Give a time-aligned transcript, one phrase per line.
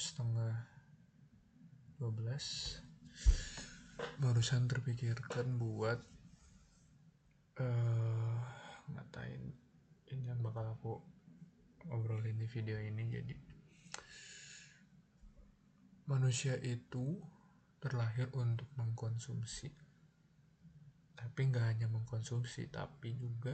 [0.00, 0.56] setengah
[2.00, 2.24] 12
[4.16, 6.00] barusan terpikirkan buat
[7.60, 8.40] uh,
[8.96, 9.52] ngatain
[10.08, 11.04] ini yang bakal aku
[11.84, 13.12] ngobrolin di video ini.
[13.12, 13.36] Jadi
[16.08, 17.20] manusia itu
[17.76, 19.68] terlahir untuk mengkonsumsi.
[21.12, 23.52] Tapi nggak hanya mengkonsumsi tapi juga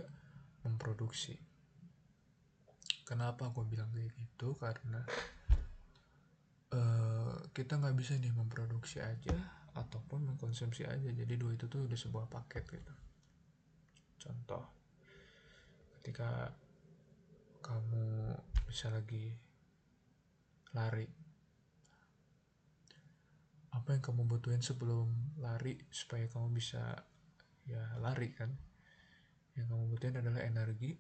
[0.63, 1.35] memproduksi.
[3.03, 4.55] Kenapa aku bilang kayak gitu?
[4.55, 5.03] Karena
[7.57, 9.33] kita nggak bisa nih memproduksi aja
[9.73, 11.09] ataupun mengkonsumsi aja.
[11.09, 12.95] Jadi dua itu tuh udah sebuah paket gitu.
[14.21, 14.61] Contoh
[15.97, 16.53] ketika
[17.65, 18.37] kamu
[18.69, 19.33] bisa lagi
[20.77, 21.09] lari
[23.73, 26.93] apa yang kamu butuhin sebelum lari supaya kamu bisa
[27.65, 28.53] ya lari kan?
[29.57, 30.93] Yang kamu butuhin adalah energi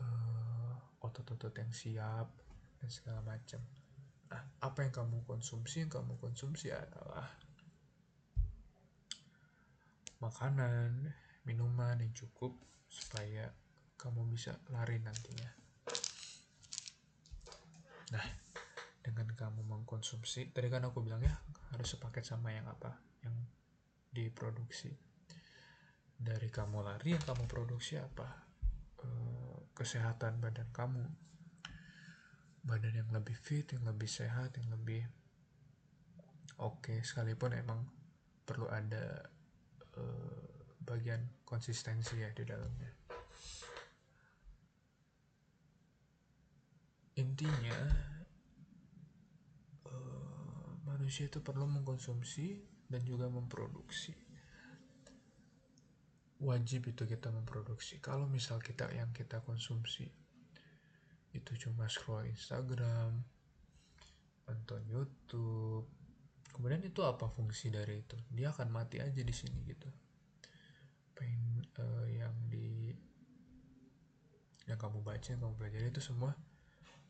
[0.00, 2.32] uh, otot-otot yang siap
[2.80, 3.60] dan segala macam
[4.60, 7.26] apa yang kamu konsumsi yang kamu konsumsi adalah
[10.20, 11.10] makanan
[11.48, 12.54] minuman yang cukup
[12.86, 13.48] supaya
[13.96, 15.50] kamu bisa lari nantinya.
[18.12, 18.26] Nah
[19.00, 21.34] dengan kamu mengkonsumsi tadi kan aku bilang ya
[21.72, 23.00] harus sepaket sama yang apa?
[23.24, 23.36] Yang
[24.12, 24.92] diproduksi.
[26.20, 28.28] Dari kamu lari yang kamu produksi apa?
[29.00, 29.08] E,
[29.72, 31.00] kesehatan badan kamu
[32.60, 35.04] badan yang lebih fit yang lebih sehat yang lebih
[36.60, 37.88] oke okay, sekalipun emang
[38.44, 39.30] perlu ada
[39.96, 40.02] e,
[40.82, 42.90] bagian konsistensi ya di dalamnya.
[47.16, 47.78] Intinya
[49.86, 49.94] e,
[50.82, 54.12] manusia itu perlu mengkonsumsi dan juga memproduksi.
[56.40, 58.00] Wajib itu kita memproduksi.
[58.02, 60.08] Kalau misal kita yang kita konsumsi
[61.30, 63.22] itu cuma scroll Instagram
[64.50, 65.86] nonton YouTube.
[66.50, 68.18] Kemudian itu apa fungsi dari itu?
[68.34, 69.86] Dia akan mati aja di sini gitu.
[71.14, 72.90] Pengen uh, yang di
[74.66, 76.30] yang kamu baca yang kamu pelajari itu semua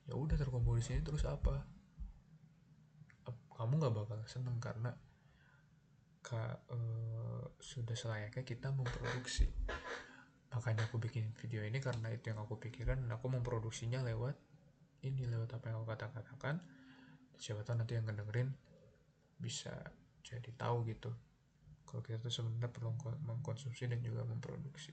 [0.09, 1.64] ya udah terkumpul di sini terus apa?
[3.56, 4.92] Kamu nggak bakal seneng karena
[6.25, 9.48] ka, uh, sudah selayaknya kita memproduksi
[10.50, 14.34] makanya aku bikin video ini karena itu yang aku pikirkan dan aku memproduksinya lewat
[15.00, 16.60] ini lewat apa yang aku kata-katakan.
[17.40, 18.52] Siapa tahu nanti yang ngedengerin
[19.40, 19.72] bisa
[20.20, 21.08] jadi tahu gitu.
[21.88, 22.92] Kalau kita tuh sebenarnya perlu
[23.24, 24.92] mengkonsumsi dan juga memproduksi.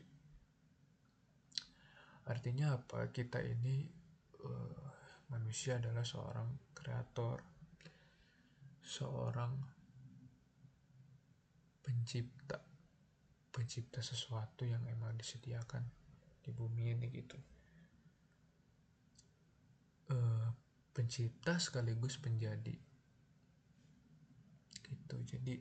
[2.31, 3.11] Artinya apa?
[3.11, 3.83] Kita ini
[4.47, 4.87] uh,
[5.35, 7.43] manusia adalah seorang kreator.
[8.87, 9.51] Seorang
[11.83, 12.66] pencipta
[13.57, 15.81] pencipta sesuatu yang emang disediakan
[16.45, 17.41] di bumi ini gitu.
[20.13, 20.53] Uh,
[20.93, 22.77] pencipta sekaligus penjadi
[24.85, 25.17] gitu.
[25.25, 25.57] Jadi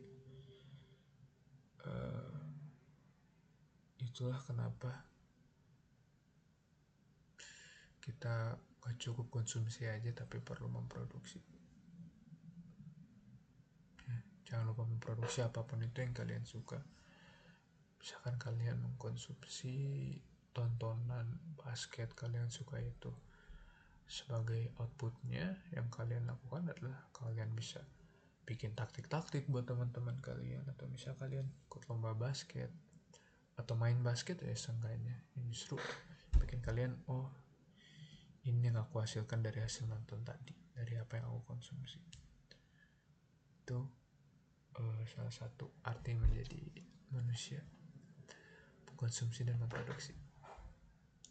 [1.88, 2.44] uh,
[4.04, 4.92] itulah kenapa
[8.04, 11.40] kita gak cukup konsumsi aja tapi perlu memproduksi.
[14.46, 16.78] Jangan lupa memproduksi apa pun itu yang kalian suka
[17.98, 19.74] misalkan kalian mengkonsumsi
[20.56, 23.12] tontonan basket kalian suka itu
[24.06, 27.82] sebagai outputnya yang kalian lakukan adalah kalian bisa
[28.46, 30.62] bikin taktik-taktik buat teman-teman kalian.
[30.70, 32.70] Atau misal kalian ikut lomba basket
[33.58, 35.18] atau main basket ya seenggaknya.
[35.34, 35.76] Yang justru
[36.38, 37.26] bikin kalian oh
[38.46, 41.98] ini yang aku hasilkan dari hasil nonton tadi dari apa yang aku konsumsi.
[43.66, 43.82] Itu
[44.78, 46.62] uh, salah satu arti menjadi
[47.10, 47.58] manusia
[48.96, 50.25] konsumsi dan memproduksi